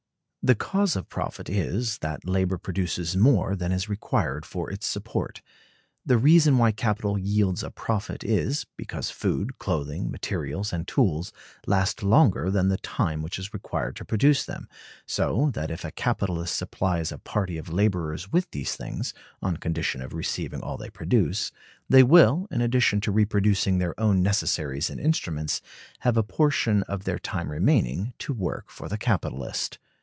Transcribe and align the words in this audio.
The 0.43 0.55
cause 0.55 0.95
of 0.95 1.07
profit 1.07 1.51
is, 1.51 1.99
that 1.99 2.25
labor 2.27 2.57
produces 2.57 3.15
more 3.15 3.55
than 3.55 3.71
is 3.71 3.87
required 3.87 4.43
for 4.43 4.71
its 4.71 4.87
support; 4.87 5.43
the 6.03 6.17
reason 6.17 6.57
why 6.57 6.71
capital 6.71 7.15
yields 7.15 7.61
a 7.61 7.69
profit 7.69 8.23
is, 8.23 8.65
because 8.75 9.11
food, 9.11 9.59
clothing, 9.59 10.09
materials, 10.09 10.73
and 10.73 10.87
tools 10.87 11.31
last 11.67 12.01
longer 12.01 12.49
than 12.49 12.69
the 12.69 12.79
time 12.79 13.21
which 13.21 13.37
is 13.37 13.53
required 13.53 13.95
to 13.97 14.03
produce 14.03 14.43
them; 14.43 14.67
so 15.05 15.51
that 15.53 15.69
if 15.69 15.85
a 15.85 15.91
capitalist 15.91 16.55
supplies 16.55 17.11
a 17.11 17.19
party 17.19 17.59
of 17.59 17.69
laborers 17.69 18.31
with 18.31 18.49
these 18.49 18.75
things, 18.75 19.13
on 19.43 19.57
condition 19.57 20.01
of 20.01 20.11
receiving 20.15 20.63
all 20.63 20.75
they 20.75 20.89
produce, 20.89 21.51
they 21.87 22.01
will, 22.01 22.47
in 22.49 22.61
addition 22.61 22.99
to 22.99 23.11
reproducing 23.11 23.77
their 23.77 23.97
own 23.99 24.23
necessaries 24.23 24.89
and 24.89 24.99
instruments, 24.99 25.61
have 25.99 26.17
a 26.17 26.23
portion 26.23 26.81
of 26.89 27.03
their 27.03 27.19
time 27.19 27.51
remaining, 27.51 28.13
to 28.17 28.33
work 28.33 28.71
for 28.71 28.89
the 28.89 28.97
capitalist. 28.97 29.77